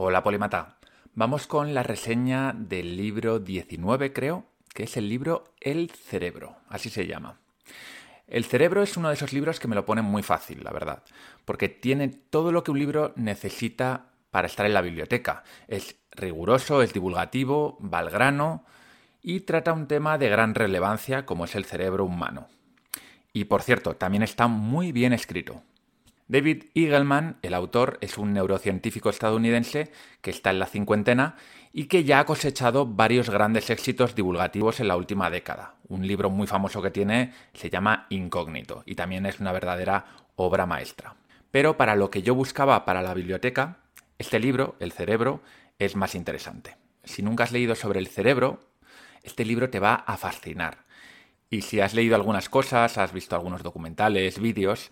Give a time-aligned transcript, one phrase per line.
[0.00, 0.76] Hola Polimata.
[1.14, 6.88] Vamos con la reseña del libro 19, creo, que es el libro El cerebro, así
[6.88, 7.40] se llama.
[8.28, 11.02] El cerebro es uno de esos libros que me lo ponen muy fácil, la verdad,
[11.44, 15.42] porque tiene todo lo que un libro necesita para estar en la biblioteca.
[15.66, 18.64] Es riguroso, es divulgativo, va al grano
[19.20, 22.46] y trata un tema de gran relevancia como es el cerebro humano.
[23.32, 25.64] Y por cierto, también está muy bien escrito.
[26.28, 29.90] David Eagleman, el autor, es un neurocientífico estadounidense
[30.20, 31.36] que está en la cincuentena
[31.72, 35.76] y que ya ha cosechado varios grandes éxitos divulgativos en la última década.
[35.88, 40.04] Un libro muy famoso que tiene se llama Incógnito y también es una verdadera
[40.36, 41.16] obra maestra.
[41.50, 43.78] Pero para lo que yo buscaba para la biblioteca,
[44.18, 45.40] este libro, El cerebro,
[45.78, 46.76] es más interesante.
[47.04, 48.60] Si nunca has leído sobre el cerebro,
[49.22, 50.84] este libro te va a fascinar.
[51.48, 54.90] Y si has leído algunas cosas, has visto algunos documentales, vídeos,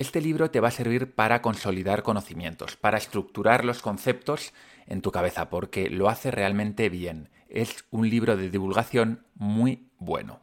[0.00, 4.54] este libro te va a servir para consolidar conocimientos, para estructurar los conceptos
[4.86, 7.28] en tu cabeza, porque lo hace realmente bien.
[7.50, 10.40] Es un libro de divulgación muy bueno.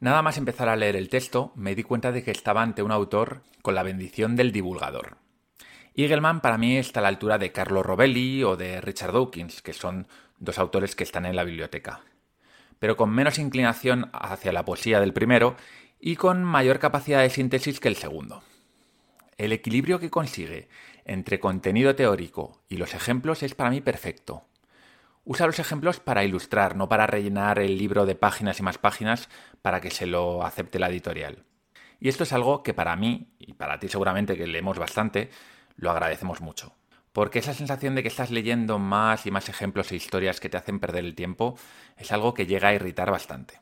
[0.00, 2.90] Nada más empezar a leer el texto, me di cuenta de que estaba ante un
[2.90, 5.18] autor con la bendición del divulgador.
[5.94, 9.74] Eagleman para mí está a la altura de Carlo Rovelli o de Richard Dawkins, que
[9.74, 10.08] son
[10.40, 12.00] dos autores que están en la biblioteca,
[12.80, 15.54] pero con menos inclinación hacia la poesía del primero
[16.00, 18.42] y con mayor capacidad de síntesis que el segundo.
[19.38, 20.68] El equilibrio que consigue
[21.04, 24.46] entre contenido teórico y los ejemplos es para mí perfecto.
[25.24, 29.28] Usa los ejemplos para ilustrar, no para rellenar el libro de páginas y más páginas
[29.60, 31.44] para que se lo acepte la editorial.
[32.00, 35.28] Y esto es algo que para mí, y para ti seguramente que leemos bastante,
[35.76, 36.74] lo agradecemos mucho.
[37.12, 40.56] Porque esa sensación de que estás leyendo más y más ejemplos e historias que te
[40.56, 41.58] hacen perder el tiempo
[41.98, 43.60] es algo que llega a irritar bastante.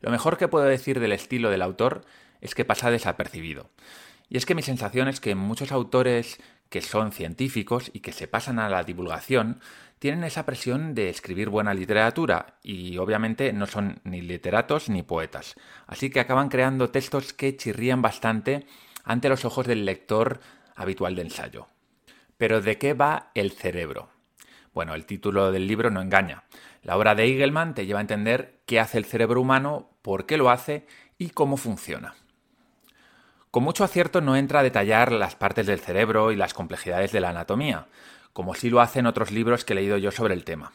[0.00, 2.06] Lo mejor que puedo decir del estilo del autor
[2.40, 3.70] es que pasa desapercibido.
[4.28, 8.28] Y es que mi sensación es que muchos autores que son científicos y que se
[8.28, 9.60] pasan a la divulgación
[9.98, 15.56] tienen esa presión de escribir buena literatura y obviamente no son ni literatos ni poetas.
[15.86, 18.66] Así que acaban creando textos que chirrían bastante
[19.04, 20.40] ante los ojos del lector
[20.76, 21.66] habitual de ensayo.
[22.36, 24.10] Pero ¿de qué va el cerebro?
[24.72, 26.44] Bueno, el título del libro no engaña.
[26.82, 30.36] La obra de Eagleman te lleva a entender qué hace el cerebro humano, por qué
[30.36, 30.86] lo hace
[31.16, 32.14] y cómo funciona.
[33.58, 37.18] Con mucho acierto no entra a detallar las partes del cerebro y las complejidades de
[37.18, 37.88] la anatomía,
[38.32, 40.70] como sí lo hacen otros libros que he leído yo sobre el tema.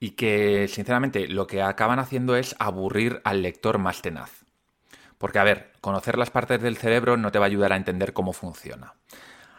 [0.00, 4.44] Y que, sinceramente, lo que acaban haciendo es aburrir al lector más tenaz.
[5.18, 8.12] Porque, a ver, conocer las partes del cerebro no te va a ayudar a entender
[8.12, 8.94] cómo funciona.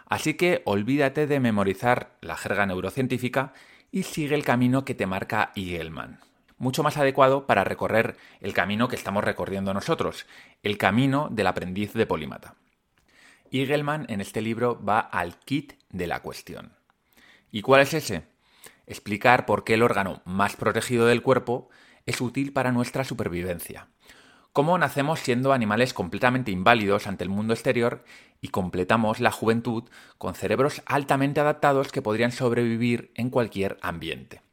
[0.06, 3.54] Así que olvídate de memorizar la jerga neurocientífica
[3.94, 6.20] y sigue el camino que te marca Eagleman
[6.58, 10.26] mucho más adecuado para recorrer el camino que estamos recorriendo nosotros,
[10.64, 12.56] el camino del aprendiz de polímata.
[13.52, 16.74] Eagleman en este libro va al kit de la cuestión.
[17.52, 18.24] ¿Y cuál es ese?
[18.88, 21.70] Explicar por qué el órgano más protegido del cuerpo
[22.06, 23.88] es útil para nuestra supervivencia.
[24.54, 28.06] Cómo nacemos siendo animales completamente inválidos ante el mundo exterior
[28.40, 29.84] y completamos la juventud
[30.18, 34.45] con cerebros altamente adaptados que podrían sobrevivir en cualquier ambiente.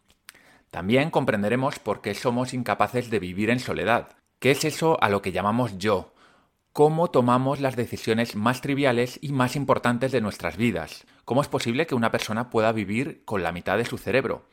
[0.72, 4.16] También comprenderemos por qué somos incapaces de vivir en soledad.
[4.38, 6.14] ¿Qué es eso a lo que llamamos yo?
[6.72, 11.06] ¿Cómo tomamos las decisiones más triviales y más importantes de nuestras vidas?
[11.26, 14.48] ¿Cómo es posible que una persona pueda vivir con la mitad de su cerebro?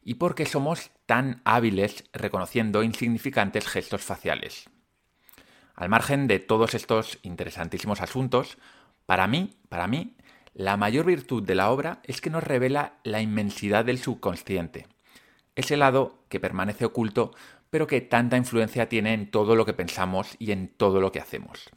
[0.00, 4.70] ¿Y por qué somos tan hábiles reconociendo insignificantes gestos faciales?
[5.74, 8.58] Al margen de todos estos interesantísimos asuntos,
[9.06, 10.16] para mí, para mí,
[10.54, 14.86] la mayor virtud de la obra es que nos revela la inmensidad del subconsciente
[15.56, 17.32] ese lado que permanece oculto,
[17.70, 21.20] pero que tanta influencia tiene en todo lo que pensamos y en todo lo que
[21.20, 21.70] hacemos.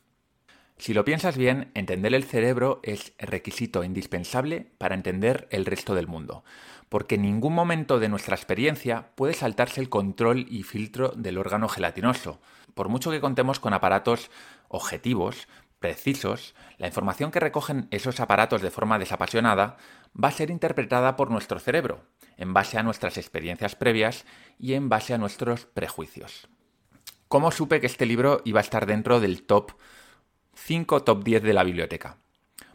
[0.77, 6.07] Si lo piensas bien, entender el cerebro es requisito indispensable para entender el resto del
[6.07, 6.43] mundo,
[6.87, 11.67] porque en ningún momento de nuestra experiencia puede saltarse el control y filtro del órgano
[11.67, 12.39] gelatinoso.
[12.75, 14.29] Por mucho que contemos con aparatos
[14.67, 15.47] objetivos,
[15.79, 19.77] precisos, la información que recogen esos aparatos de forma desapasionada
[20.21, 22.03] va a ser interpretada por nuestro cerebro,
[22.37, 24.25] en base a nuestras experiencias previas
[24.59, 26.47] y en base a nuestros prejuicios.
[27.27, 29.73] ¿Cómo supe que este libro iba a estar dentro del top
[30.55, 32.17] 5, top 10 de la biblioteca?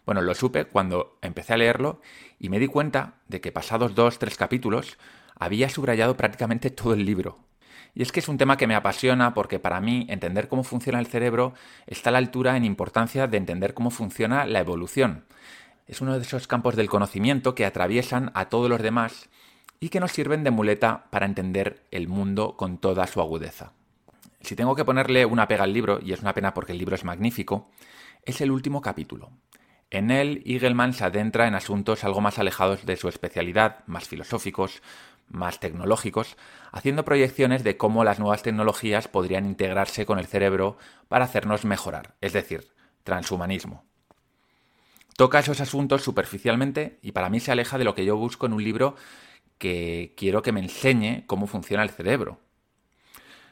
[0.05, 2.01] Bueno, lo supe cuando empecé a leerlo
[2.39, 4.99] y me di cuenta de que pasados dos, tres capítulos
[5.35, 7.39] había subrayado prácticamente todo el libro.
[7.95, 10.99] Y es que es un tema que me apasiona porque para mí entender cómo funciona
[10.99, 11.53] el cerebro
[11.87, 15.25] está a la altura en importancia de entender cómo funciona la evolución.
[15.87, 19.29] Es uno de esos campos del conocimiento que atraviesan a todos los demás
[19.79, 23.73] y que nos sirven de muleta para entender el mundo con toda su agudeza.
[24.41, 26.95] Si tengo que ponerle una pega al libro, y es una pena porque el libro
[26.95, 27.69] es magnífico,
[28.25, 29.31] es el último capítulo.
[29.91, 34.83] En él, Igelman se adentra en asuntos algo más alejados de su especialidad, más filosóficos,
[35.29, 36.37] más tecnológicos,
[36.71, 40.77] haciendo proyecciones de cómo las nuevas tecnologías podrían integrarse con el cerebro
[41.09, 42.69] para hacernos mejorar, es decir,
[43.05, 43.85] transhumanismo.
[45.17, 48.55] Toca esos asuntos superficialmente y para mí se aleja de lo que yo busco en
[48.55, 48.97] un libro
[49.59, 52.41] que quiero que me enseñe cómo funciona el cerebro.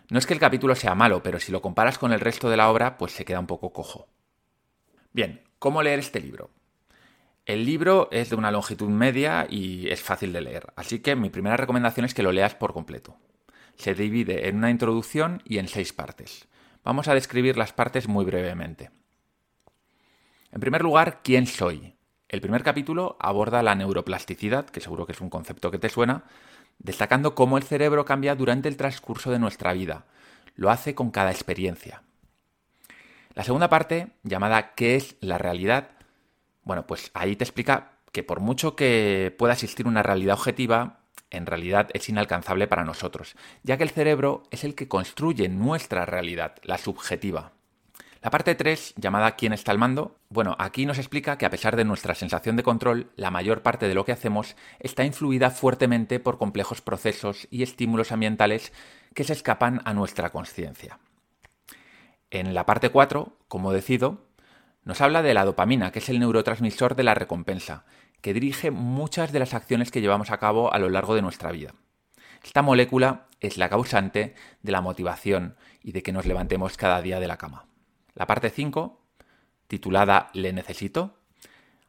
[0.09, 2.57] No es que el capítulo sea malo, pero si lo comparas con el resto de
[2.57, 4.09] la obra, pues se queda un poco cojo.
[5.13, 6.51] Bien, ¿cómo leer este libro?
[7.47, 11.31] El libro es de una longitud media y es fácil de leer, así que mi
[11.31, 13.17] primera recomendación es que lo leas por completo.
[13.77, 16.47] Se divide en una introducción y en seis partes.
[16.85, 18.91] Vamos a describir las partes muy brevemente.
[20.53, 21.95] En primer lugar, ¿quién soy?
[22.29, 26.25] El primer capítulo aborda la neuroplasticidad, que seguro que es un concepto que te suena,
[26.79, 30.07] destacando cómo el cerebro cambia durante el transcurso de nuestra vida.
[30.55, 32.03] Lo hace con cada experiencia.
[33.35, 36.00] La segunda parte, llamada ¿Qué es la realidad?,
[36.71, 41.47] bueno, pues ahí te explica que por mucho que pueda existir una realidad objetiva, en
[41.47, 43.35] realidad es inalcanzable para nosotros,
[43.65, 47.55] ya que el cerebro es el que construye nuestra realidad, la subjetiva.
[48.23, 50.21] La parte 3, llamada ¿Quién está al mando?
[50.29, 53.89] Bueno, aquí nos explica que a pesar de nuestra sensación de control, la mayor parte
[53.89, 58.73] de lo que hacemos está influida fuertemente por complejos procesos y estímulos ambientales
[59.13, 61.01] que se escapan a nuestra conciencia.
[62.31, 64.30] En la parte 4, como decido,
[64.85, 67.85] nos habla de la dopamina, que es el neurotransmisor de la recompensa,
[68.21, 71.53] que dirige muchas de las acciones que llevamos a cabo a lo largo de nuestra
[71.53, 71.75] vida.
[72.43, 77.21] Esta molécula es la causante de la motivación y de que nos levantemos cada día
[77.21, 77.67] de la cama.
[78.15, 79.01] La parte 5,
[79.67, 81.19] titulada Le necesito,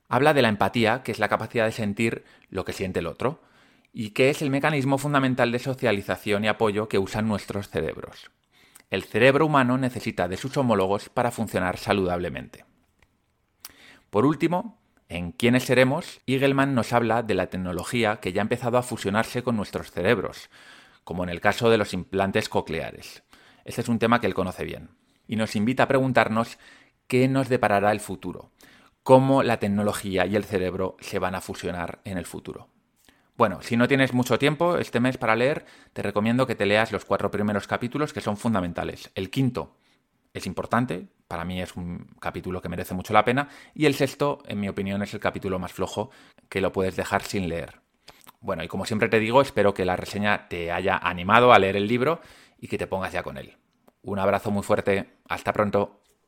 [0.07, 3.41] habla de la empatía, que es la capacidad de sentir lo que siente el otro,
[3.93, 8.31] y que es el mecanismo fundamental de socialización y apoyo que usan nuestros cerebros.
[8.89, 12.65] El cerebro humano necesita de sus homólogos para funcionar saludablemente.
[14.11, 14.77] Por último,
[15.07, 16.19] en ¿Quiénes seremos?
[16.25, 20.49] Igelman nos habla de la tecnología que ya ha empezado a fusionarse con nuestros cerebros,
[21.05, 23.23] como en el caso de los implantes cocleares.
[23.63, 24.89] Este es un tema que él conoce bien
[25.27, 26.57] y nos invita a preguntarnos
[27.07, 28.51] qué nos deparará el futuro,
[29.03, 32.67] cómo la tecnología y el cerebro se van a fusionar en el futuro.
[33.37, 36.91] Bueno, si no tienes mucho tiempo este mes para leer, te recomiendo que te leas
[36.91, 39.09] los cuatro primeros capítulos que son fundamentales.
[39.15, 39.77] El quinto
[40.33, 44.43] es importante, para mí es un capítulo que merece mucho la pena, y el sexto,
[44.47, 46.11] en mi opinión, es el capítulo más flojo
[46.49, 47.81] que lo puedes dejar sin leer.
[48.39, 51.75] Bueno, y como siempre te digo, espero que la reseña te haya animado a leer
[51.75, 52.21] el libro
[52.57, 53.57] y que te pongas ya con él.
[54.03, 55.17] Un abrazo muy fuerte.
[55.29, 56.00] Hasta pronto.